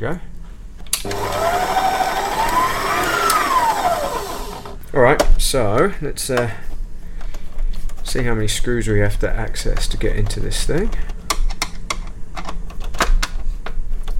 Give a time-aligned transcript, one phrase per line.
[0.00, 0.18] go.
[4.92, 6.50] Alright, so let's uh,
[8.02, 10.90] see how many screws we have to access to get into this thing.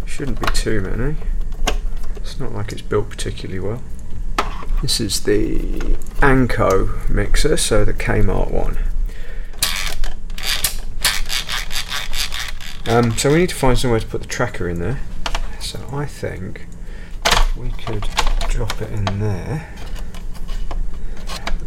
[0.06, 1.16] Shouldn't be too many.
[2.16, 3.82] It's not like it's built particularly well.
[4.82, 8.78] This is the Anko mixer, so the Kmart one.
[12.86, 15.00] Um, so we need to find somewhere to put the tracker in there.
[15.70, 16.66] So I think
[17.56, 18.04] we could
[18.48, 19.72] drop it in there.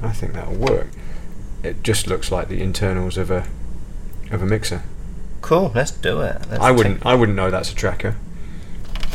[0.02, 0.88] I think that'll work.
[1.64, 3.48] It just looks like the internals of a
[4.30, 4.84] of a mixer.
[5.40, 6.36] Cool, let's do it.
[6.50, 8.18] Let's I wouldn't I wouldn't know that's a tracker.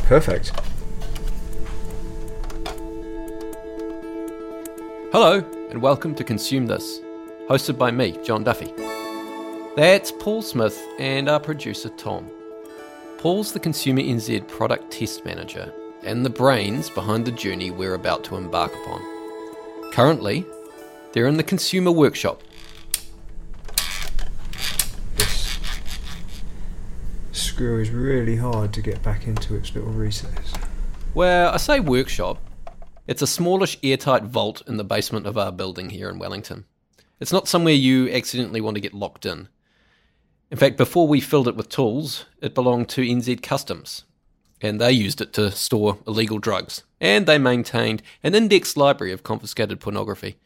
[0.04, 0.52] Perfect.
[5.12, 7.00] Hello, and welcome to Consume This,
[7.50, 8.72] hosted by me, John Duffy.
[9.76, 12.30] That's Paul Smith and our producer, Tom.
[13.18, 15.74] Paul's the Consumer NZ product test manager
[16.04, 19.02] and the brains behind the journey we're about to embark upon.
[19.92, 20.46] Currently,
[21.12, 22.44] they're in the consumer workshop.
[25.16, 25.58] This
[27.32, 30.52] screw is really hard to get back into its little recess.
[31.12, 32.40] Well, I say workshop.
[33.08, 36.66] It's a smallish airtight vault in the basement of our building here in Wellington.
[37.18, 39.48] It's not somewhere you accidentally want to get locked in.
[40.50, 44.04] In fact, before we filled it with tools, it belonged to NZ Customs,
[44.62, 49.22] and they used it to store illegal drugs, and they maintained an index library of
[49.22, 50.38] confiscated pornography.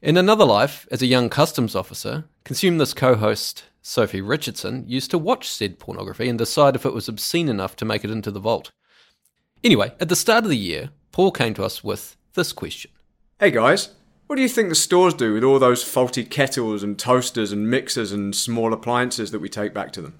[0.00, 5.10] In another life, as a young customs officer, Consume This co host Sophie Richardson used
[5.10, 8.30] to watch said pornography and decide if it was obscene enough to make it into
[8.30, 8.70] the vault.
[9.64, 12.92] Anyway, at the start of the year, Paul came to us with this question.
[13.40, 13.90] Hey guys,
[14.26, 17.70] what do you think the stores do with all those faulty kettles and toasters and
[17.70, 20.18] mixers and small appliances that we take back to them?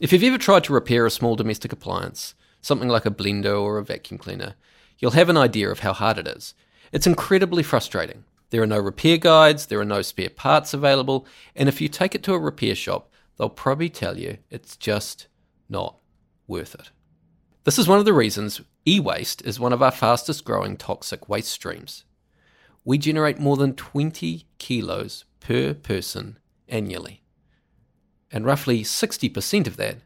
[0.00, 3.78] If you've ever tried to repair a small domestic appliance, something like a blender or
[3.78, 4.54] a vacuum cleaner,
[4.98, 6.54] you'll have an idea of how hard it is.
[6.90, 8.24] It's incredibly frustrating.
[8.48, 12.14] There are no repair guides, there are no spare parts available, and if you take
[12.14, 15.26] it to a repair shop, they'll probably tell you it's just
[15.68, 15.96] not
[16.46, 16.90] worth it.
[17.64, 21.28] This is one of the reasons e waste is one of our fastest growing toxic
[21.28, 22.04] waste streams.
[22.84, 27.22] We generate more than 20 kilos per person annually,
[28.30, 29.98] and roughly 60% of that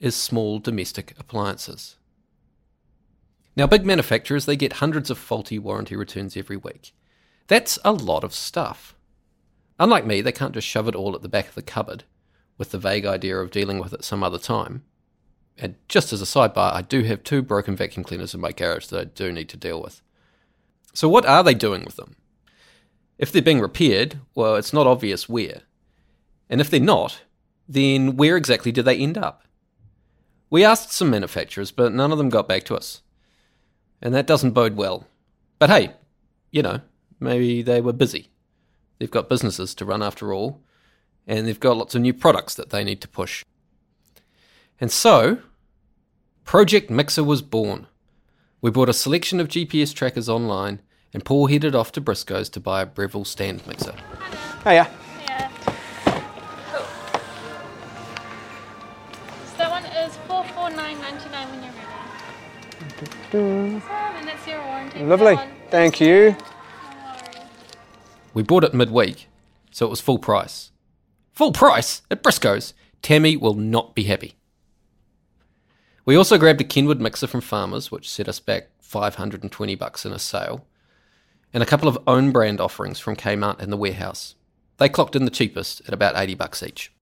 [0.00, 1.96] is small domestic appliances.
[3.56, 6.92] Now, big manufacturers, they get hundreds of faulty warranty returns every week.
[7.48, 8.94] That's a lot of stuff.
[9.78, 12.04] Unlike me, they can't just shove it all at the back of the cupboard
[12.58, 14.84] with the vague idea of dealing with it some other time.
[15.56, 18.86] And just as a sidebar, I do have two broken vacuum cleaners in my garage
[18.86, 20.02] that I do need to deal with.
[20.92, 22.16] So, what are they doing with them?
[23.18, 25.62] If they're being repaired, well, it's not obvious where.
[26.48, 27.22] And if they're not,
[27.68, 29.44] then where exactly do they end up?
[30.50, 33.02] We asked some manufacturers, but none of them got back to us.
[34.02, 35.06] And that doesn't bode well.
[35.58, 35.92] But hey,
[36.50, 36.80] you know,
[37.20, 38.30] maybe they were busy.
[38.98, 40.62] They've got businesses to run after all,
[41.26, 43.44] and they've got lots of new products that they need to push.
[44.80, 45.38] And so,
[46.44, 47.86] Project Mixer was born.
[48.62, 50.82] We bought a selection of GPS trackers online,
[51.14, 53.94] and Paul headed off to Briscoe's to buy a Breville stand mixer.
[54.64, 54.86] Hiya.
[55.22, 55.50] Yeah.
[59.46, 61.72] So that one is four four nine ninety nine when you're
[63.32, 63.76] ready.
[63.76, 65.04] Awesome, and that's your warranty.
[65.04, 65.38] Lovely.
[65.70, 66.36] Thank you.
[66.36, 67.16] No.
[68.34, 69.28] We bought it midweek,
[69.70, 70.70] so it was full price.
[71.32, 72.74] Full price at Briscoe's.
[73.00, 74.34] Tammy will not be happy.
[76.04, 80.12] We also grabbed a Kenwood mixer from Farmers, which set us back 520 bucks in
[80.12, 80.66] a sale,
[81.52, 84.34] and a couple of own brand offerings from Kmart and the warehouse.
[84.78, 86.92] They clocked in the cheapest at about 80 bucks each.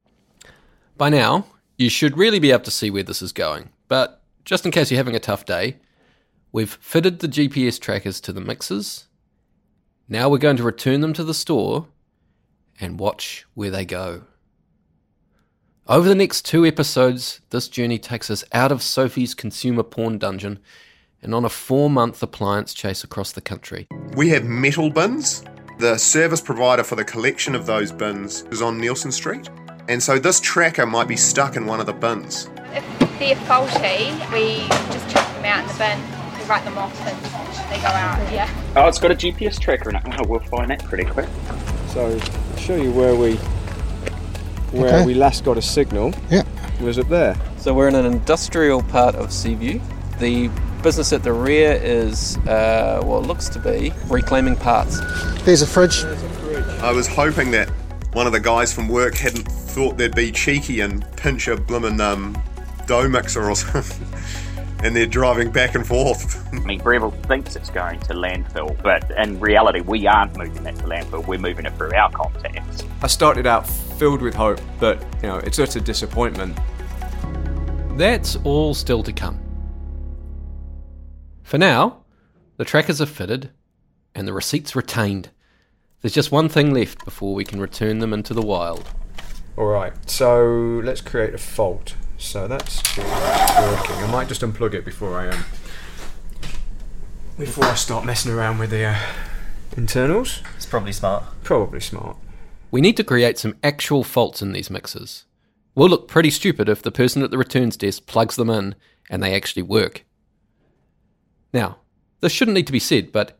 [0.97, 4.64] By now, you should really be able to see where this is going, but just
[4.64, 5.76] in case you're having a tough day,
[6.50, 9.09] we've fitted the GPS trackers to the mixers
[10.10, 11.86] now we're going to return them to the store
[12.80, 14.22] and watch where they go.
[15.91, 20.59] Over the next two episodes, this journey takes us out of Sophie's consumer porn dungeon
[21.22, 23.89] and on a four month appliance chase across the country.
[24.15, 25.45] We have metal bins.
[25.78, 29.48] The service provider for the collection of those bins is on Nielsen Street.
[29.89, 32.51] And so this tracker might be stuck in one of the bins.
[32.74, 36.39] If they're faulty, we just chuck them out in the bin.
[36.39, 38.30] We write them off and they go out.
[38.30, 38.51] Yeah.
[38.77, 40.03] Oh, it's got a GPS tracker in it.
[40.18, 41.30] Oh, we'll find that pretty quick.
[41.95, 43.39] So, I'll show you where we
[44.72, 45.06] where Okay.
[45.06, 46.12] we last got a signal.
[46.30, 46.42] Yeah.
[46.80, 47.36] Was up there.
[47.59, 49.80] So we're in an industrial part of Seaview.
[50.20, 50.48] The
[50.82, 55.00] business at the rear is uh, what looks to be reclaiming parts.
[55.42, 56.04] There's a fridge.
[56.82, 57.68] I was hoping that
[58.12, 62.00] one of the guys from work hadn't thought they'd be cheeky and pinch a bloomin'
[62.00, 62.41] um,
[62.86, 64.06] dough mixer or something.
[64.84, 66.47] and they're driving back and forth.
[66.54, 70.76] I mean, Breville thinks it's going to landfill, but in reality, we aren't moving it
[70.76, 71.26] to landfill.
[71.26, 72.84] We're moving it through our contacts.
[73.03, 73.68] I started out
[73.98, 76.56] filled with hope, but you know, it's just a disappointment.
[77.97, 79.41] That's all still to come.
[81.42, 82.04] For now,
[82.56, 83.50] the trackers are fitted
[84.15, 85.30] and the receipts retained.
[86.00, 88.89] There's just one thing left before we can return them into the wild.
[89.56, 91.97] Alright, so let's create a fault.
[92.18, 93.97] So that's working.
[93.97, 95.44] I might just unplug it before I um
[97.36, 98.98] before I start messing around with the uh,
[99.77, 100.42] internals.
[100.56, 101.24] It's probably smart.
[101.44, 102.16] Probably smart.
[102.70, 105.24] We need to create some actual faults in these mixers.
[105.74, 108.74] We'll look pretty stupid if the person at the returns desk plugs them in
[109.09, 110.04] and they actually work.
[111.53, 111.78] Now,
[112.20, 113.38] this shouldn't need to be said, but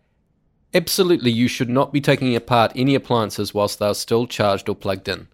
[0.73, 4.75] absolutely you should not be taking apart any appliances whilst they are still charged or
[4.75, 5.29] plugged in.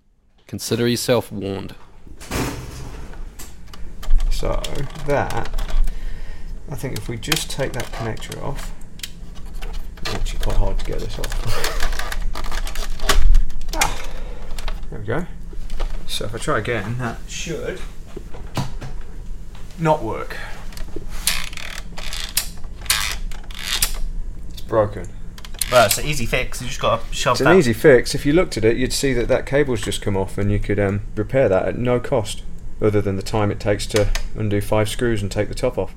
[0.49, 1.77] Consider yourself warned.
[4.31, 4.61] So
[5.07, 5.49] that
[6.69, 8.73] I think if we just take that connector off,
[10.01, 11.81] it's actually quite hard to get this off.
[13.77, 14.01] Ah,
[14.91, 15.27] there we go.
[16.07, 17.81] So if I try again, that should
[19.79, 20.37] not work.
[24.51, 25.09] It's broken.
[25.73, 26.61] Well, it's an easy fix.
[26.61, 27.57] You just got to shove It's an that.
[27.57, 28.15] easy fix.
[28.15, 30.59] If you looked at it, you'd see that that cable's just come off, and you
[30.59, 32.43] could um, repair that at no cost,
[32.81, 35.95] other than the time it takes to undo five screws and take the top off.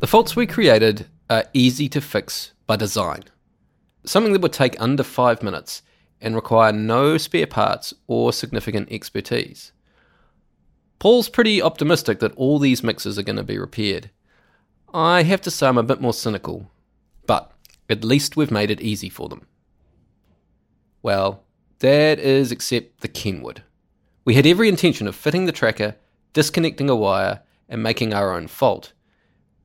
[0.00, 3.24] The faults we created are easy to fix by design.
[4.04, 5.82] Something that would take under five minutes
[6.20, 9.72] and require no spare parts or significant expertise.
[10.98, 14.10] Paul's pretty optimistic that all these mixers are going to be repaired.
[14.94, 16.70] I have to say I'm a bit more cynical,
[17.26, 17.52] but
[17.90, 19.46] at least we've made it easy for them.
[21.02, 21.44] Well,
[21.80, 23.62] that is except the Kenwood.
[24.24, 25.96] We had every intention of fitting the tracker,
[26.32, 28.92] disconnecting a wire, and making our own fault.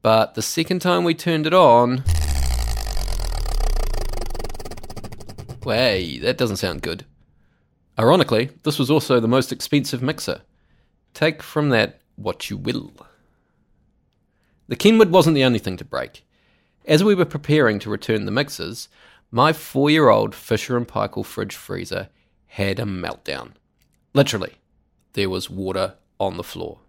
[0.01, 2.03] But the second time we turned it on.
[5.63, 7.05] Way, that doesn't sound good.
[7.99, 10.41] Ironically, this was also the most expensive mixer.
[11.13, 12.93] Take from that what you will.
[14.67, 16.25] The Kenwood wasn't the only thing to break.
[16.85, 18.87] As we were preparing to return the mixers,
[19.29, 22.09] my four year old Fisher and Paykel fridge freezer
[22.47, 23.51] had a meltdown.
[24.13, 24.53] Literally,
[25.13, 26.79] there was water on the floor.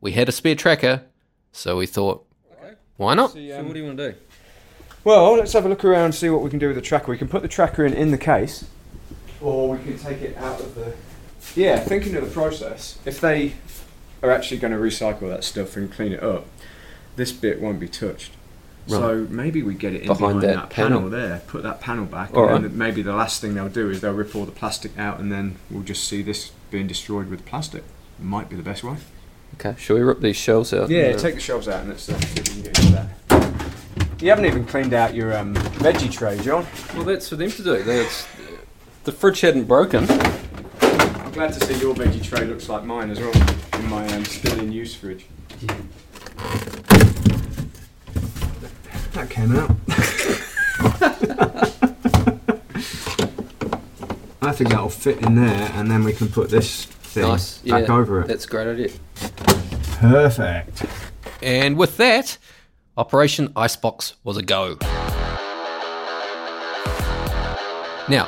[0.00, 1.02] We had a spare tracker,
[1.52, 2.26] so we thought,
[2.96, 3.36] why not?
[3.36, 4.18] Um, so what do you want to do?
[5.06, 7.12] Well, let's have a look around and see what we can do with the tracker.
[7.12, 8.64] We can put the tracker in in the case,
[9.40, 10.94] or we can take it out of the.
[11.54, 13.52] Yeah, thinking of the process, if they
[14.20, 16.46] are actually going to recycle that stuff and clean it up,
[17.14, 18.32] this bit won't be touched.
[18.88, 18.98] Right.
[18.98, 20.98] So maybe we get it in Behind behind, that that, panel.
[21.02, 21.10] panel.
[21.10, 22.62] there, put that panel back, All and right.
[22.62, 25.30] then maybe the last thing they'll do is they'll rip all the plastic out, and
[25.30, 27.84] then we'll just see this being destroyed with plastic.
[28.18, 28.96] Might be the best way.
[29.54, 30.90] Okay, shall we rip these shelves out?
[30.90, 33.06] Yeah, take the shelves out and let's uh, see if we can get into that.
[34.26, 36.66] You haven't even cleaned out your um, veggie tray, John.
[36.96, 37.80] Well, that's for them to do.
[37.84, 38.26] That's,
[39.04, 40.04] the fridge hadn't broken.
[40.80, 43.30] I'm glad to see your veggie tray looks like mine as well
[43.74, 45.26] in my um, still in use fridge.
[49.12, 49.70] That came out.
[54.42, 57.58] I think that'll fit in there, and then we can put this thing Nice.
[57.58, 58.26] back yeah, over it.
[58.26, 58.90] That's a great idea.
[60.00, 60.84] Perfect.
[61.42, 62.38] And with that,
[62.98, 64.78] Operation Icebox was a go.
[68.08, 68.26] Now,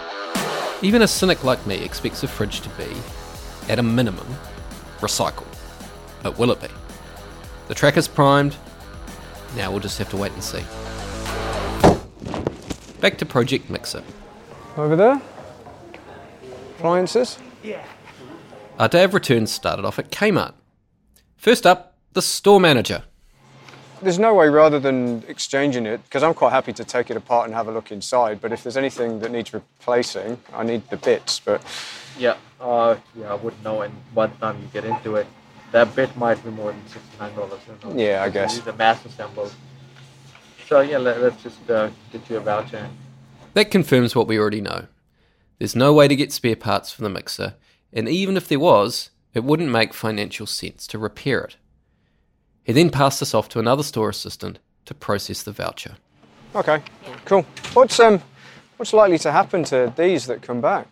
[0.82, 2.86] even a cynic like me expects a fridge to be,
[3.70, 4.26] at a minimum,
[5.00, 5.46] recycled.
[6.22, 6.68] But will it be?
[7.68, 8.56] The tracker's primed.
[9.56, 10.62] Now we'll just have to wait and see.
[13.00, 14.04] Back to Project Mixer.
[14.76, 15.22] Over there.
[16.76, 17.38] Appliances.
[17.62, 17.86] Yeah.
[18.78, 20.52] Our day of returns started off at Kmart.
[21.38, 23.04] First up, the store manager.
[24.00, 27.46] There's no way rather than exchanging it, because I'm quite happy to take it apart
[27.46, 30.96] and have a look inside, but if there's anything that needs replacing, I need the
[30.96, 31.62] bits, but
[32.18, 33.82] Yeah, uh, yeah, I wouldn't know.
[33.82, 35.26] And by the time you get into it,
[35.72, 37.60] that bit might be more than sixty-nine dollars.
[37.94, 38.56] Yeah, I guess.
[38.56, 39.54] These are mass assembled.
[40.66, 42.88] So yeah, let, let's just uh, get you a voucher.
[43.54, 44.86] That confirms what we already know.
[45.58, 47.54] There's no way to get spare parts for the mixer,
[47.92, 51.56] and even if there was, it wouldn't make financial sense to repair it.
[52.68, 55.96] He then passed us off to another store assistant to process the voucher.
[56.54, 56.82] okay,
[57.24, 57.46] cool.
[57.72, 58.20] What's um,
[58.76, 60.86] what's likely to happen to these that come back?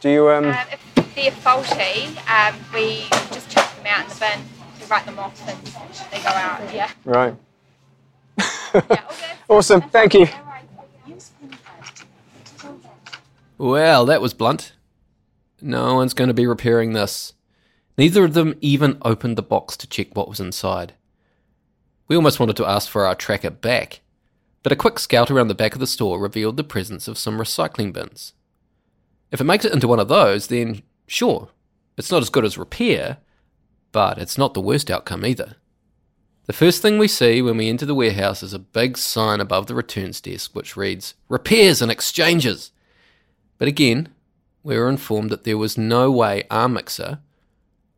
[0.00, 4.16] Do you um, Um, if they're faulty, um, we just chuck them out in the
[4.20, 4.40] bin.
[4.78, 5.58] We write them off and
[6.12, 6.74] they go out.
[6.74, 6.90] Yeah.
[7.06, 7.34] right?
[8.36, 9.14] yeah all.
[9.56, 10.26] Awesome, thank you.
[13.56, 14.74] Well, that was blunt.
[15.62, 17.32] No one's going to be repairing this.
[17.96, 20.92] Neither of them even opened the box to check what was inside.
[22.14, 24.00] We almost wanted to ask for our tracker back,
[24.62, 27.38] but a quick scout around the back of the store revealed the presence of some
[27.40, 28.34] recycling bins.
[29.32, 31.48] If it makes it into one of those, then sure,
[31.96, 33.16] it's not as good as repair,
[33.90, 35.56] but it's not the worst outcome either.
[36.44, 39.66] The first thing we see when we enter the warehouse is a big sign above
[39.66, 42.70] the returns desk which reads Repairs and Exchanges.
[43.58, 44.10] But again,
[44.62, 47.18] we were informed that there was no way our mixer,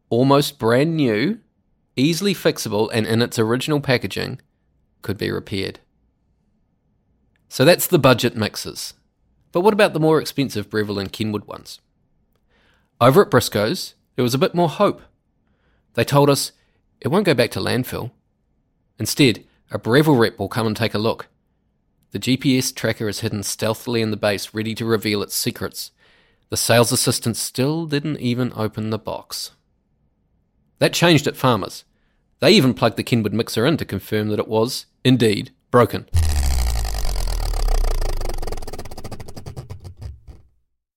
[0.08, 1.40] almost brand new,
[1.96, 4.40] easily fixable, and in its original packaging,
[5.02, 5.80] could be repaired.
[7.48, 8.94] So that's the budget mixers.
[9.52, 11.80] But what about the more expensive Breville and Kenwood ones?
[13.00, 15.02] Over at Briscoe's, there was a bit more hope.
[15.94, 16.52] They told us
[17.00, 18.10] it won't go back to landfill.
[18.98, 21.28] Instead, a Breville rep will come and take a look.
[22.12, 25.90] The GPS tracker is hidden stealthily in the base, ready to reveal its secrets.
[26.48, 29.50] The sales assistant still didn't even open the box.
[30.78, 31.84] That changed at Farmers.
[32.40, 36.06] They even plugged the Kenwood mixer in to confirm that it was, indeed, broken.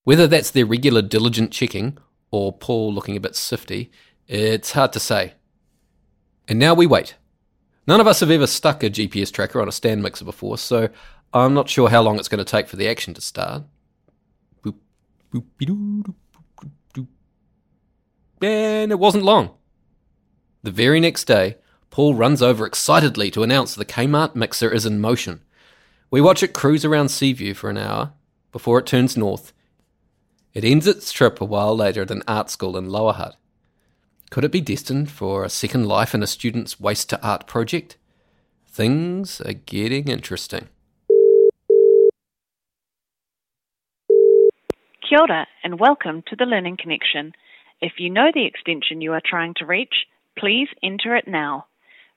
[0.04, 1.98] Whether that's their regular diligent checking
[2.32, 3.92] or Paul looking a bit sifty,
[4.28, 5.34] it's hard to say.
[6.48, 7.16] And now we wait.
[7.88, 10.90] None of us have ever stuck a GPS tracker on a stand mixer before, so
[11.34, 13.64] I'm not sure how long it's going to take for the action to start.
[18.42, 19.52] And it wasn't long.
[20.62, 21.56] The very next day,
[21.90, 25.40] Paul runs over excitedly to announce the Kmart mixer is in motion.
[26.12, 28.12] We watch it cruise around Seaview for an hour
[28.52, 29.54] before it turns north.
[30.54, 33.38] It ends its trip a while later at an art school in Lower Hutt.
[34.32, 37.96] Could it be destined for a second life in a student's waste to art project?
[38.68, 40.68] Things are getting interesting.
[45.08, 47.32] Kia ora and welcome to the Learning Connexion.
[47.82, 50.06] If you know the extension you are trying to reach,
[50.40, 51.66] please enter it now.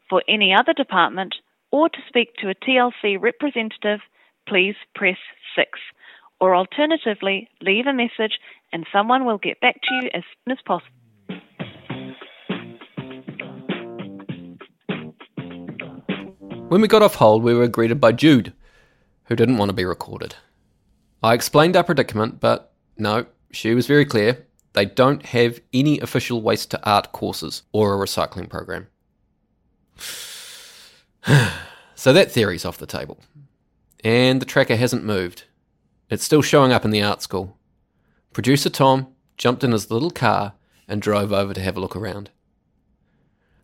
[0.08, 1.34] For any other department
[1.70, 4.00] or to speak to a TLC representative,
[4.48, 5.16] please press
[5.56, 5.68] 6.
[6.40, 8.38] Or alternatively, leave a message
[8.72, 10.90] and someone will get back to you as soon as possible.
[16.68, 18.54] When we got off hold, we were greeted by Jude,
[19.24, 20.36] who didn't want to be recorded.
[21.22, 24.46] I explained our predicament, but no, she was very clear.
[24.74, 28.86] They don't have any official waste to art courses or a recycling program.
[31.94, 33.18] so that theory's off the table.
[34.02, 35.44] And the tracker hasn't moved.
[36.10, 37.56] It's still showing up in the art school.
[38.32, 40.54] Producer Tom jumped in his little car
[40.88, 42.30] and drove over to have a look around.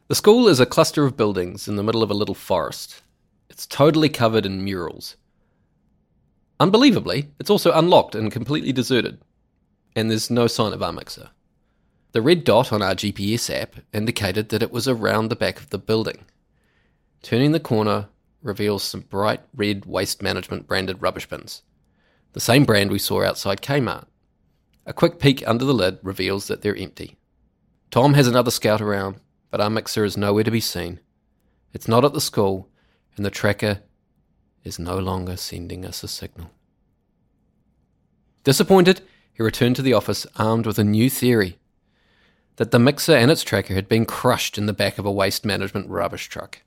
[0.09, 3.03] The school is a cluster of buildings in the middle of a little forest.
[3.51, 5.17] It's totally covered in murals.
[6.61, 9.21] Unbelievably, it's also unlocked and completely deserted,
[9.99, 11.31] and there's no sign of our mixer.
[12.13, 15.71] The red dot on our GPS app indicated that it was around the back of
[15.71, 16.25] the building.
[17.21, 18.09] Turning the corner
[18.41, 21.63] reveals some bright red waste management branded rubbish bins,
[22.33, 24.07] the same brand we saw outside Kmart.
[24.87, 27.17] A quick peek under the lid reveals that they're empty.
[27.91, 29.17] Tom has another scout around,
[29.51, 31.01] but our mixer is nowhere to be seen.
[31.73, 32.69] It's not at the school,
[33.17, 33.81] and the tracker
[34.63, 36.51] is no longer sending us a signal.
[38.45, 39.03] Disappointed,
[39.39, 41.59] he returned to the office armed with a new theory
[42.57, 45.45] that the mixer and its tracker had been crushed in the back of a waste
[45.45, 46.59] management rubbish truck.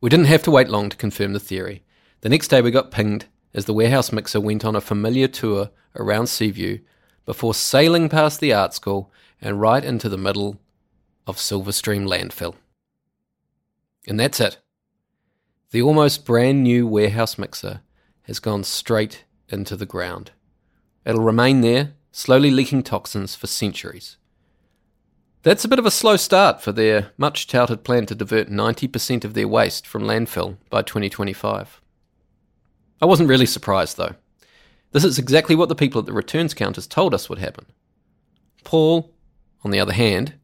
[0.00, 1.82] We didn't have to wait long to confirm the theory.
[2.20, 5.70] The next day we got pinged as the warehouse mixer went on a familiar tour
[5.96, 6.78] around Seaview
[7.26, 10.60] before sailing past the art school and right into the middle
[11.26, 12.54] of Silverstream landfill.
[14.06, 14.58] And that's it.
[15.72, 17.80] The almost brand new warehouse mixer
[18.22, 20.30] has gone straight into the ground.
[21.04, 24.16] It'll remain there, slowly leaking toxins for centuries.
[25.42, 29.24] That's a bit of a slow start for their much touted plan to divert 90%
[29.24, 31.80] of their waste from landfill by 2025.
[33.00, 34.16] I wasn't really surprised though.
[34.92, 37.66] This is exactly what the people at the returns counters told us would happen.
[38.64, 39.14] Paul,
[39.64, 40.34] on the other hand,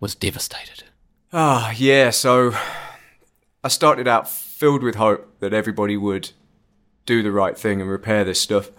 [0.00, 0.84] was devastated.
[1.32, 2.54] Ah, yeah, so
[3.62, 6.30] I started out filled with hope that everybody would
[7.04, 8.70] do the right thing and repair this stuff.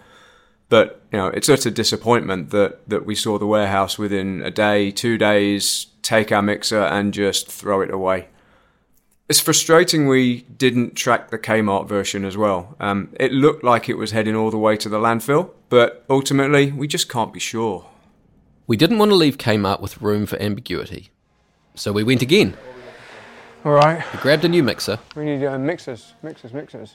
[0.70, 4.50] But, you know, it's such a disappointment that, that we saw the warehouse within a
[4.50, 8.28] day, two days, take our mixer and just throw it away.
[9.28, 12.76] It's frustrating we didn't track the Kmart version as well.
[12.80, 16.72] Um, it looked like it was heading all the way to the landfill, but ultimately
[16.72, 17.86] we just can't be sure.
[18.66, 21.10] We didn't want to leave Kmart with room for ambiguity.
[21.74, 22.56] So we went again.
[23.64, 24.04] All right.
[24.12, 26.94] We grabbed a new mixer, We need uh, mixers, mixers, mixers.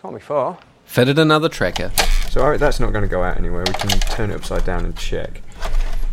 [0.00, 0.58] Can't be far.
[0.84, 1.90] Fitted another tracker,
[2.30, 3.64] So alright, that's not going to go out anywhere.
[3.66, 5.42] We can turn it upside down and check.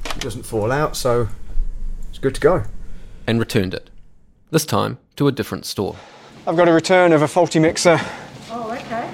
[0.06, 1.28] It doesn't fall out, so
[2.10, 2.64] it's good to go.
[3.28, 3.90] and returned it.
[4.52, 5.96] This time to a different store.
[6.48, 8.00] I've got a return of a faulty mixer.
[8.50, 9.12] Oh, okay.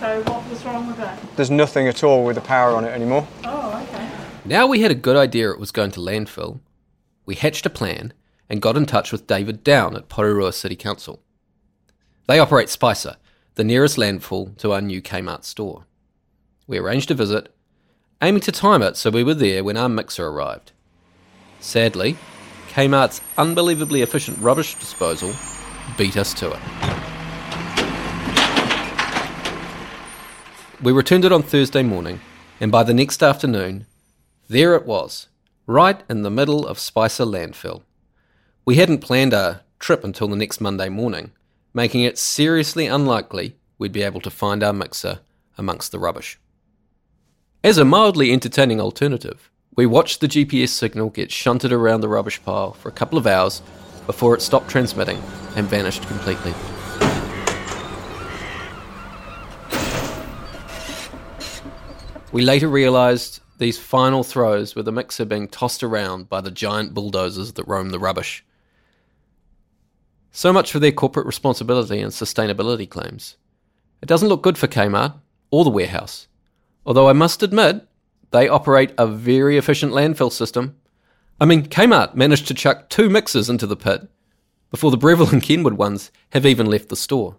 [0.00, 1.18] So what was wrong with that?
[1.36, 3.26] There's nothing at all with the power on it anymore.
[3.44, 4.10] Oh, okay.
[4.44, 6.60] Now we had a good idea it was going to landfill,
[7.24, 8.12] we hatched a plan
[8.50, 11.22] and got in touch with David Down at Porirua City Council.
[12.26, 13.16] They operate Spicer,
[13.56, 15.84] the nearest landfill to our new Kmart store.
[16.66, 17.54] We arranged a visit,
[18.20, 20.72] aiming to time it so we were there when our mixer arrived.
[21.60, 22.16] Sadly,
[22.70, 25.32] Kmart's unbelievably efficient rubbish disposal
[25.96, 26.60] beat us to it.
[30.82, 32.20] We returned it on Thursday morning,
[32.60, 33.86] and by the next afternoon,
[34.48, 35.28] there it was,
[35.66, 37.82] right in the middle of Spicer landfill.
[38.64, 41.30] We hadn't planned our trip until the next Monday morning,
[41.74, 45.18] making it seriously unlikely we'd be able to find our mixer
[45.58, 46.38] amongst the rubbish.
[47.64, 52.40] As a mildly entertaining alternative, we watched the GPS signal get shunted around the rubbish
[52.44, 53.60] pile for a couple of hours
[54.06, 55.20] before it stopped transmitting
[55.56, 56.54] and vanished completely.
[62.30, 66.94] We later realised these final throws were the mixer being tossed around by the giant
[66.94, 68.44] bulldozers that roam the rubbish.
[70.36, 73.36] So much for their corporate responsibility and sustainability claims.
[74.02, 75.14] It doesn't look good for Kmart
[75.52, 76.26] or the warehouse,
[76.84, 77.86] although I must admit
[78.32, 80.74] they operate a very efficient landfill system.
[81.40, 84.08] I mean, Kmart managed to chuck two mixers into the pit
[84.72, 87.36] before the Breville and Kenwood ones have even left the store.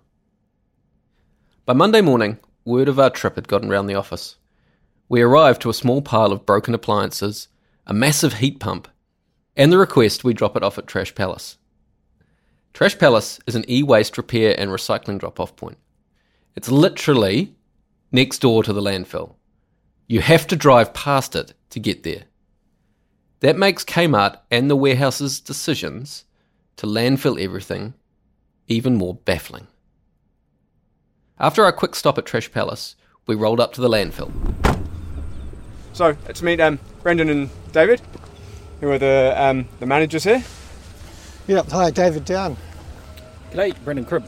[1.65, 4.37] By Monday morning, word of our trip had gotten round the office.
[5.09, 7.49] We arrived to a small pile of broken appliances,
[7.85, 8.87] a massive heat pump,
[9.53, 11.57] and the request we drop it off at Trash Palace.
[12.75, 15.77] Trash Palace is an e waste repair and recycling drop off point.
[16.57, 17.55] It's literally
[18.11, 19.35] next door to the landfill.
[20.07, 22.23] You have to drive past it to get there.
[23.39, 26.25] That makes Kmart and the warehouse's decisions
[26.75, 27.93] to landfill everything
[28.67, 29.67] even more baffling.
[31.39, 34.33] After our quick stop at Trash Palace, we rolled up to the landfill.
[35.93, 38.01] So let's meet um, Brendan and David,
[38.81, 40.43] who are the um, the managers here.
[41.47, 42.57] Yep, hi, David Down.
[43.55, 44.27] G'day, Brendan Cribb.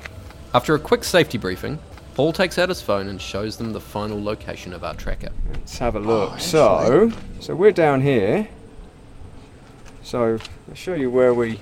[0.53, 1.79] After a quick safety briefing,
[2.15, 5.31] Paul takes out his phone and shows them the final location of our tracker.
[5.51, 6.31] Let's have a look.
[6.35, 7.11] Oh, so,
[7.41, 8.47] so we're down here.
[10.01, 11.59] So I'll show you where we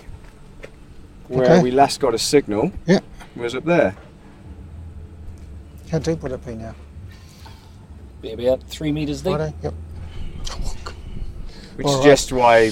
[1.28, 1.64] where Okay.
[1.64, 2.72] we last got a signal.
[2.86, 3.00] Yeah.
[3.36, 3.96] Was up there.
[5.92, 6.76] How deep would it be now?
[8.22, 9.40] Be about three metres deep.
[9.40, 9.74] Righto, Yep.
[11.78, 11.98] Which All right.
[12.04, 12.72] suggests why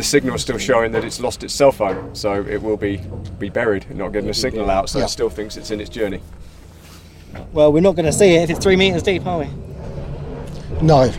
[0.00, 3.02] the signal is still showing that it's lost its cell phone, so it will be
[3.38, 5.04] be buried and not getting a signal out, so Yeah.
[5.04, 6.22] it still thinks it's in its journey.
[7.52, 9.48] Well, we're not going to see it if it's three metres deep, are we?
[10.80, 11.12] No.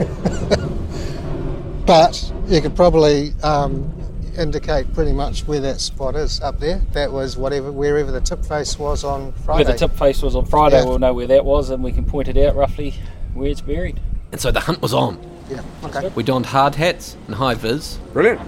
[1.86, 3.88] but you could probably um,
[4.36, 6.82] indicate pretty much where that spot is up there.
[6.94, 9.62] That was whatever, wherever the tip face was on Friday.
[9.64, 10.86] Where the tip face was on Friday, Yeah.
[10.86, 12.94] we'll know where that was and we can point it out roughly
[13.32, 14.00] where it's buried.
[14.32, 15.18] And so the hunt was on.
[15.48, 16.08] Yeah, okay.
[16.14, 17.98] We donned hard hats and high vis.
[18.12, 18.40] Brilliant.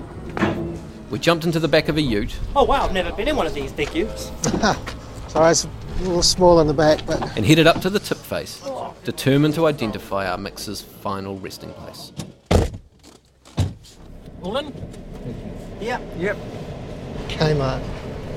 [1.11, 3.47] We jumped into the back of a ute Oh wow, I've never been in one
[3.47, 4.31] of these big utes.
[5.29, 5.69] Sorry, it's a
[6.03, 8.63] little small in the back, but and headed up to the tip face,
[9.05, 12.13] determined to identify our mixer's final resting place.
[14.43, 14.73] All in?
[15.81, 16.01] Yeah.
[16.19, 16.37] Yep.
[17.29, 17.83] Kmart.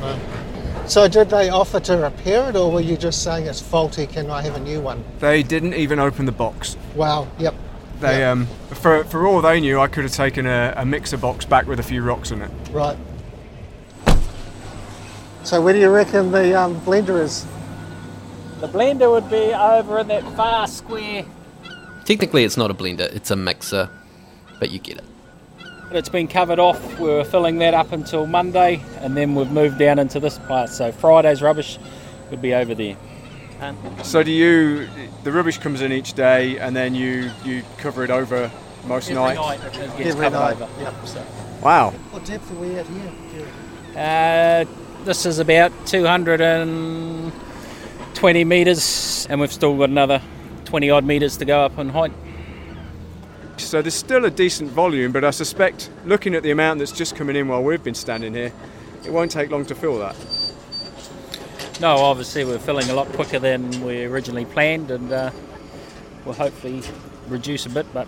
[0.02, 0.90] Right.
[0.90, 4.06] So did they offer to repair it, or were you just saying it's faulty?
[4.06, 5.04] Can I have a new one?
[5.20, 6.76] They didn't even open the box.
[6.96, 7.28] Wow.
[7.40, 7.56] Yep.
[8.04, 11.46] They um for for all they knew, I could have taken a, a mixer box
[11.46, 12.52] back with a few rocks in it.
[12.72, 12.98] Right.
[15.46, 17.46] So where do you reckon the um, blender is?
[18.60, 21.26] The blender would be over in that far square.
[22.04, 23.90] Technically, it's not a blender, it's a mixer,
[24.60, 25.06] but you get it.
[25.92, 27.00] It's been covered off.
[27.00, 30.70] We were filling that up until Monday, and then we've moved down into this part.
[30.70, 31.78] So Friday's rubbish
[32.32, 32.98] would be over there.
[33.64, 34.88] And So do you?
[35.24, 38.52] The rubbish comes in each day, and then you you cover it over
[38.88, 39.40] most Every nights.
[39.40, 40.68] night it gets Every covered night, over.
[40.82, 40.94] yep.
[41.06, 41.24] So,
[41.62, 41.92] Wow.
[42.12, 43.12] What depth are we at here?
[43.96, 44.66] uh,
[45.06, 50.22] this is about 220 metres, and we've still got another
[50.66, 52.12] 20 odd metres to go up in height.
[53.58, 57.16] So there's still a decent volume, but I suspect, looking at the amount that's just
[57.16, 58.52] coming in while we've been standing here,
[59.06, 60.16] it won't take long to fill that.
[61.80, 65.32] No, obviously we're filling a lot quicker than we originally planned, and uh,
[66.24, 66.82] we'll hopefully
[67.28, 67.86] reduce a bit.
[67.94, 68.08] But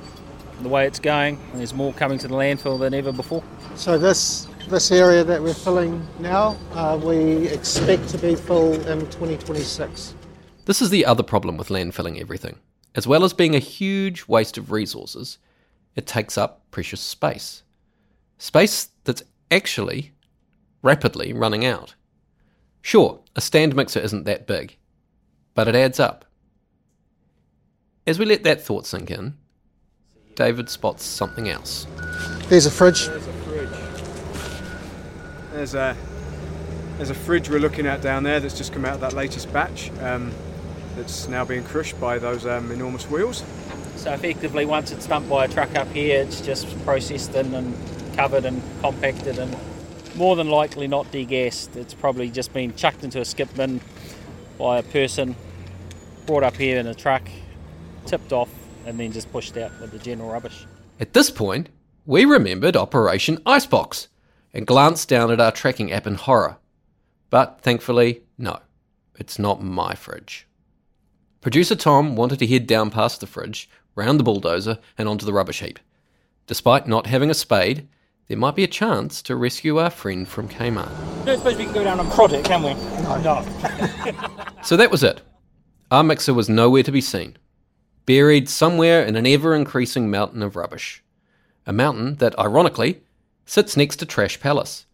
[0.62, 3.43] the way it's going, there's more coming to the landfill than ever before.
[3.75, 9.01] So this this area that we're filling now, uh, we expect to be full in
[9.01, 10.15] 2026.
[10.65, 12.58] This is the other problem with landfilling everything.
[12.95, 15.38] As well as being a huge waste of resources,
[15.95, 17.63] it takes up precious space.
[18.38, 20.13] Space that's actually
[20.82, 21.95] rapidly running out.
[22.82, 24.78] Sure, a stand mixer isn't that big,
[25.54, 26.26] but it adds up.
[28.08, 29.36] As we let that thought sink in,
[30.36, 31.88] David spots something else.
[32.48, 33.08] There's a fridge.
[33.08, 33.69] There's a fridge.
[35.52, 35.98] There's a
[36.98, 39.52] there's a fridge we're looking at down there that's just come out of that latest
[39.52, 39.91] batch.
[40.00, 40.32] Um,
[40.95, 43.43] that's now being crushed by those um, enormous wheels.
[43.98, 47.76] So effectively, once it's dumped by a truck up here, it's just processed in and
[48.15, 49.56] covered and compacted and
[50.15, 51.75] more than likely not degassed.
[51.75, 53.82] It's probably just been chucked into a skip bin
[54.58, 55.36] by a person,
[56.25, 57.23] brought up here in a truck,
[58.06, 58.49] tipped off,
[58.86, 60.65] and then just pushed out with the general rubbish.
[60.99, 61.69] At this point,
[62.06, 64.08] we remembered Operation Icebox
[64.54, 66.58] and glanced down at our tracking app in horror.
[67.30, 68.60] But thankfully, no,
[69.15, 70.47] it's not my fridge.
[71.41, 75.34] Producer Tom wanted to head down past the fridge, round the bulldozer, and onto the
[75.34, 75.80] rubbish heap.
[76.47, 77.88] Despite not having a spade,
[78.28, 80.90] there might be a chance to rescue our friend from Kmart.
[81.22, 82.74] I don't suppose we can go down and prod it, can we?
[83.04, 83.22] No.
[83.22, 84.42] no.
[84.64, 85.22] So that was it.
[85.92, 87.38] Our mixer was nowhere to be seen,
[88.08, 91.04] buried somewhere in an ever increasing mountain of rubbish.
[91.68, 93.02] A mountain that, ironically,
[93.46, 94.88] sits next to Trash Palace,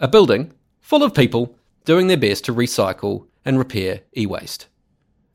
[0.00, 4.66] a building full of people doing their best to recycle and repair e waste.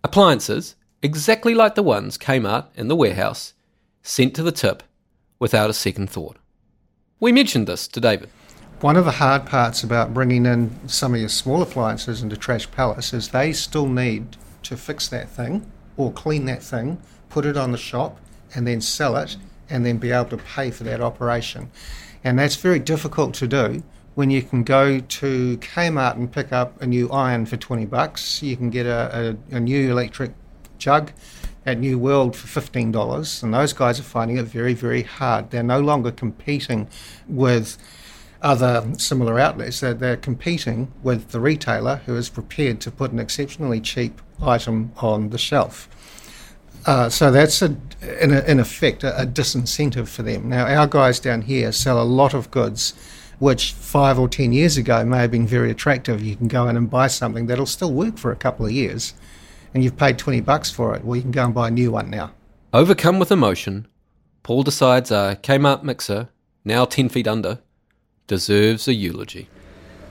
[0.04, 3.54] Appliances, exactly like the ones Kmart in the warehouse,
[4.02, 4.84] sent to the tip
[5.40, 6.38] without a second thought.
[7.20, 8.30] We mentioned this to David.
[8.82, 12.70] One of the hard parts about bringing in some of your small appliances into Trash
[12.70, 17.58] Palace is they still need to fix that thing or clean that thing, put it
[17.58, 18.20] on the shop,
[18.54, 19.36] and then sell it,
[19.68, 21.72] and then be able to pay for that operation.
[22.24, 23.82] And that's very difficult to do
[24.14, 28.44] when you can go to Kmart and pick up a new iron for 20 bucks.
[28.44, 30.34] You can get a, a, a new electric
[30.78, 31.12] jug
[31.68, 35.52] at New World for $15, and those guys are finding it very, very hard.
[35.52, 36.88] They're no longer competing
[37.28, 37.78] with
[38.42, 39.82] other similar outlets.
[39.82, 44.94] They're, they're competing with the retailer who is prepared to put an exceptionally cheap item
[44.98, 45.90] on the shelf.
[46.86, 47.76] Uh, so that's a,
[48.22, 50.48] in, a, in effect a, a disincentive for them.
[50.48, 52.94] Now our guys down here sell a lot of goods
[53.40, 56.24] which five or ten years ago may have been very attractive.
[56.24, 59.14] You can go in and buy something that'll still work for a couple of years,
[59.74, 61.04] and you've paid 20 bucks for it.
[61.04, 62.32] Well, you can go and buy a new one now.
[62.74, 63.88] Overcome with emotion,
[64.44, 66.30] Paul decides our Kmart mixer,
[66.64, 67.60] now 10 feet under,
[68.28, 69.50] deserves a eulogy.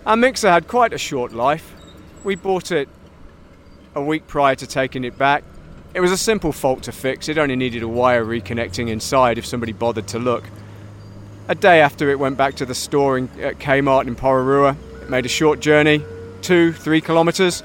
[0.04, 1.74] Our mixer had quite a short life.
[2.24, 2.88] We bought it
[3.94, 5.42] a week prior to taking it back.
[5.94, 7.28] It was a simple fault to fix.
[7.28, 10.44] It only needed a wire reconnecting inside if somebody bothered to look.
[11.48, 15.08] A day after it went back to the store in, at Kmart in Porirua, it
[15.08, 16.04] made a short journey,
[16.42, 17.62] two, three kilometres,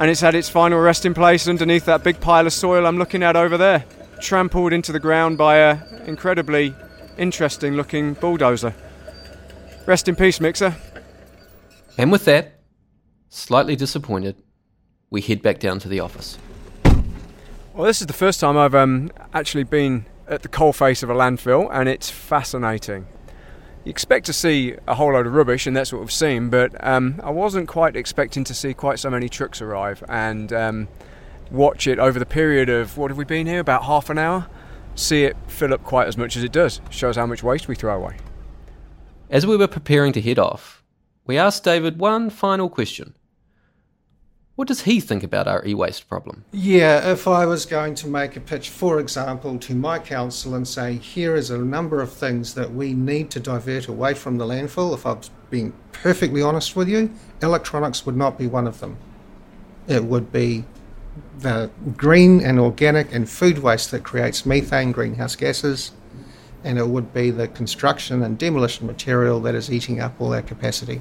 [0.00, 3.22] and it's had its final resting place underneath that big pile of soil I'm looking
[3.22, 3.84] at over there,
[4.18, 6.74] trampled into the ground by a incredibly
[7.18, 8.74] interesting looking bulldozer.
[9.84, 10.74] Rest in peace, Mixer.
[11.98, 12.60] And with that,
[13.28, 14.42] slightly disappointed,
[15.10, 16.38] we head back down to the office.
[17.74, 21.14] Well, this is the first time I've um, actually been at the coalface of a
[21.14, 23.06] landfill, and it's fascinating.
[23.84, 26.72] You expect to see a whole load of rubbish, and that's what we've seen, but
[26.86, 30.88] um, I wasn't quite expecting to see quite so many trucks arrive and um,
[31.50, 33.60] watch it over the period of what have we been here?
[33.60, 34.46] About half an hour?
[34.96, 36.82] See it fill up quite as much as it does.
[36.90, 38.18] Shows how much waste we throw away.
[39.30, 40.82] As we were preparing to head off,
[41.26, 43.14] we asked David one final question.
[44.60, 46.44] What does he think about our e waste problem?
[46.52, 50.68] Yeah, if I was going to make a pitch, for example, to my council and
[50.68, 54.44] say, here is a number of things that we need to divert away from the
[54.44, 58.98] landfill, if I'm being perfectly honest with you, electronics would not be one of them.
[59.88, 60.66] It would be
[61.38, 65.92] the green and organic and food waste that creates methane, greenhouse gases,
[66.64, 70.42] and it would be the construction and demolition material that is eating up all our
[70.42, 71.00] capacity.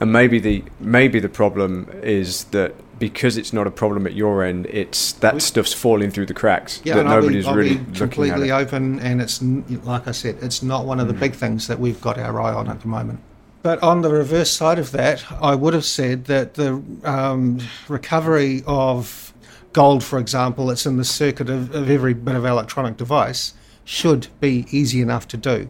[0.00, 4.42] And maybe the maybe the problem is that because it's not a problem at your
[4.44, 6.80] end, it's that stuff's falling through the cracks.
[6.84, 9.40] Yeah, that and I'll be- nobody's I'll really be looking at completely open, and it's
[9.42, 11.20] like I said, it's not one of the Mm.
[11.20, 13.20] big things that we've got our eye on at the moment.
[13.62, 18.62] But on the reverse side of that, I would have said that the um, recovery
[18.66, 19.32] of
[19.72, 23.54] gold, for example, that's in the circuit of, of every bit of electronic device,
[23.84, 25.68] should be easy enough to do.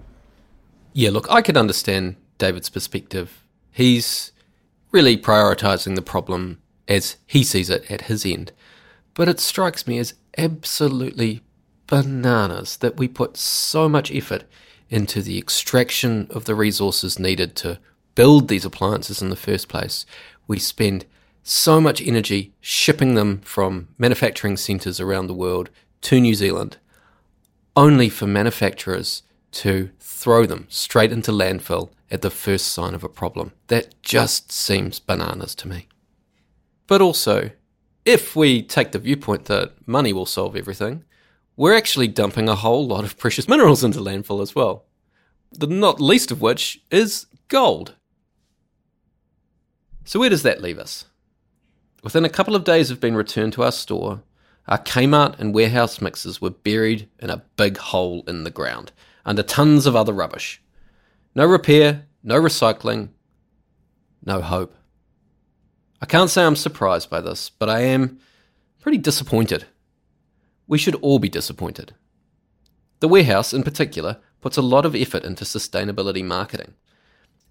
[0.93, 3.44] Yeah, look, I can understand David's perspective.
[3.75, 4.31] He's
[4.93, 8.53] really prioritising the problem as he sees it at his end.
[9.15, 11.43] But it strikes me as absolutely
[11.89, 14.45] bananas that we put so much effort
[14.91, 17.81] into the extraction of the resources needed to
[18.15, 20.07] build these appliances in the first place.
[20.47, 21.05] We spend
[21.43, 25.69] so much energy shipping them from manufacturing centres around the world
[26.03, 26.77] to New Zealand,
[27.75, 33.09] only for manufacturers to throw them straight into landfill at the first sign of a
[33.09, 33.53] problem.
[33.67, 35.89] That just seems bananas to me.
[36.87, 37.51] But also,
[38.05, 41.05] if we take the viewpoint that money will solve everything,
[41.57, 44.85] we're actually dumping a whole lot of precious minerals into landfill as well.
[45.51, 47.97] The not least of which is gold.
[50.05, 51.07] So, where does that leave us?
[52.05, 54.23] Within a couple of days of being returned to our store,
[54.69, 58.93] our Kmart and warehouse mixes were buried in a big hole in the ground,
[59.25, 60.61] under tons of other rubbish.
[61.35, 63.09] No repair, no recycling,
[64.25, 64.75] no hope.
[66.01, 68.19] I can't say I'm surprised by this, but I am
[68.81, 69.65] pretty disappointed.
[70.67, 71.95] We should all be disappointed.
[73.01, 76.75] The warehouse, in particular, puts a lot of effort into sustainability marketing.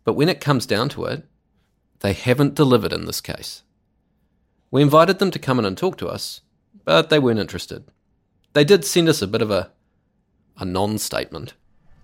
[0.04, 1.26] But when it comes down to it,
[2.00, 3.64] they haven't delivered in this case.
[4.72, 6.42] We invited them to come in and talk to us,
[6.86, 7.86] but they weren't interested.
[8.54, 9.72] They did send us a bit of a,
[10.58, 11.54] a non statement.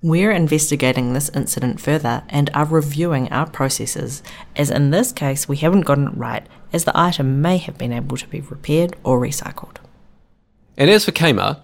[0.02, 4.24] We're investigating this incident further and are reviewing our processes,
[4.56, 7.92] as in this case we haven't gotten it right, as the item may have been
[7.92, 9.76] able to be repaired or recycled.
[10.78, 11.64] And as for Kmart,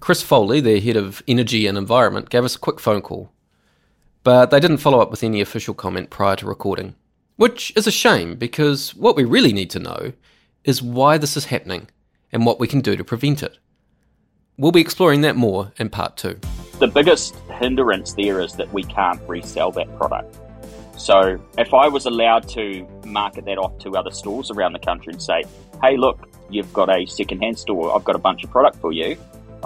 [0.00, 3.30] Chris Foley, their head of energy and environment, gave us a quick phone call.
[4.24, 6.94] But they didn't follow up with any official comment prior to recording,
[7.36, 10.12] which is a shame because what we really need to know
[10.64, 11.88] is why this is happening
[12.32, 13.58] and what we can do to prevent it.
[14.56, 16.40] We'll be exploring that more in part two.
[16.78, 20.36] The biggest hindrance there is that we can't resell that product.
[20.98, 25.14] So if I was allowed to market that off to other stores around the country
[25.14, 25.44] and say,
[25.80, 29.16] hey, look, you've got a second-hand store, I've got a bunch of product for you,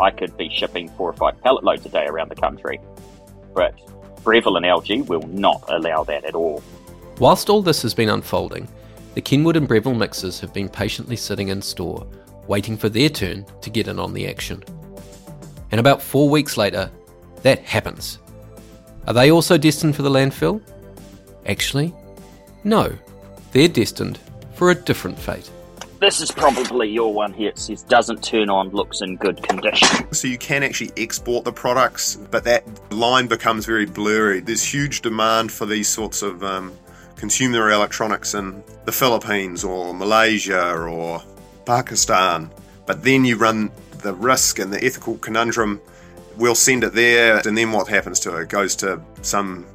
[0.01, 2.81] I could be shipping four or five pallet loads a day around the country.
[3.55, 3.75] But
[4.23, 6.62] Breville and LG will not allow that at all.
[7.18, 8.68] Whilst all this has been unfolding,
[9.14, 12.07] the Kenwood and Breville mixers have been patiently sitting in store,
[12.46, 14.62] waiting for their turn to get in on the action.
[15.73, 16.90] And about four weeks later,
[17.42, 18.18] that happens.
[19.07, 20.61] Are they also destined for the landfill?
[21.46, 21.94] Actually,
[22.64, 22.92] no.
[23.53, 24.18] They're destined
[24.55, 25.50] for a different fate.
[26.00, 27.50] This is probably your one here.
[27.50, 30.11] It says doesn't turn on, looks in good condition.
[30.14, 34.40] So you can actually export the products, but that line becomes very blurry.
[34.40, 36.72] There's huge demand for these sorts of um,
[37.16, 41.22] consumer electronics in the Philippines or Malaysia or
[41.66, 42.50] Pakistan.
[42.87, 45.83] But then you run the risk and the ethical conundrum.
[46.40, 48.44] We'll send it there, and then what happens to it?
[48.44, 49.66] It goes to some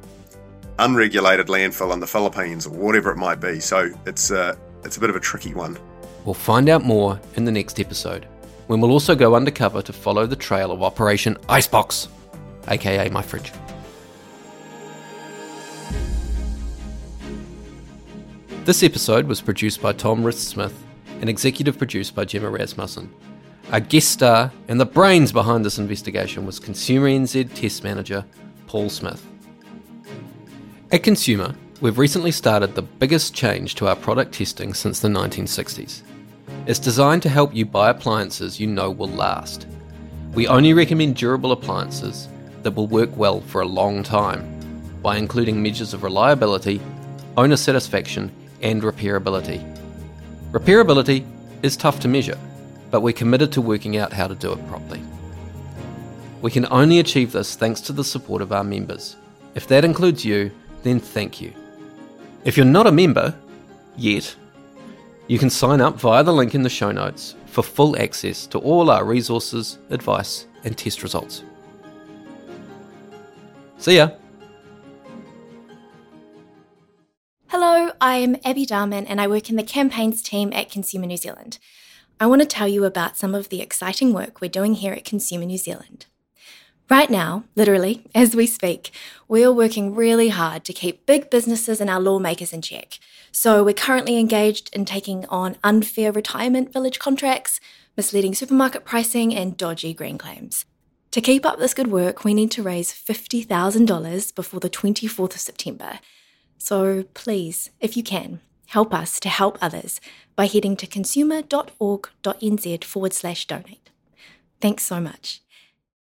[0.80, 3.60] unregulated landfill in the Philippines or whatever it might be.
[3.60, 5.78] So it's a, it's a bit of a tricky one.
[6.24, 8.26] We'll find out more in the next episode,
[8.66, 12.08] when we'll also go undercover to follow the trail of Operation Icebox,
[12.66, 13.52] aka my fridge.
[18.64, 20.74] This episode was produced by Tom Rist Smith
[21.20, 23.14] and executive produced by Gemma Rasmussen.
[23.72, 28.24] Our guest star and the brains behind this investigation was Consumer NZ Test Manager
[28.68, 29.26] Paul Smith.
[30.92, 36.02] At Consumer, we've recently started the biggest change to our product testing since the 1960s.
[36.66, 39.66] It's designed to help you buy appliances you know will last.
[40.32, 42.28] We only recommend durable appliances
[42.62, 44.46] that will work well for a long time
[45.02, 46.80] by including measures of reliability,
[47.36, 48.30] owner satisfaction,
[48.62, 49.60] and repairability.
[50.52, 51.26] Repairability
[51.64, 52.38] is tough to measure,
[52.90, 55.02] but we're committed to working out how to do it properly.
[56.42, 59.16] We can only achieve this thanks to the support of our members.
[59.54, 60.50] If that includes you,
[60.82, 61.52] then thank you.
[62.44, 63.34] If you're not a member
[63.96, 64.36] yet,
[65.28, 68.58] you can sign up via the link in the show notes for full access to
[68.58, 71.42] all our resources, advice, and test results.
[73.78, 74.10] See ya!
[77.48, 81.58] Hello, I'm Abby Darman and I work in the campaigns team at Consumer New Zealand.
[82.18, 85.04] I want to tell you about some of the exciting work we're doing here at
[85.04, 86.06] Consumer New Zealand.
[86.88, 88.90] Right now, literally, as we speak,
[89.28, 92.98] we are working really hard to keep big businesses and our lawmakers in check.
[93.32, 97.60] So we're currently engaged in taking on unfair retirement village contracts,
[97.98, 100.64] misleading supermarket pricing, and dodgy green claims.
[101.10, 105.40] To keep up this good work, we need to raise $50,000 before the 24th of
[105.40, 106.00] September.
[106.56, 110.00] So please, if you can, help us to help others
[110.34, 113.90] by heading to consumer.org.nz forward slash donate.
[114.60, 115.42] Thanks so much.